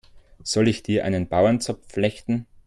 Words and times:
Soll 0.43 0.67
ich 0.67 0.81
dir 0.81 1.05
einen 1.05 1.27
Bauernzopf 1.29 1.91
flechten? 1.91 2.47